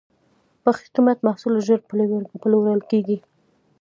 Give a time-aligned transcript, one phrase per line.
[0.63, 1.79] په ښه قیمت محصول ژر
[2.41, 3.17] پلورل کېږي.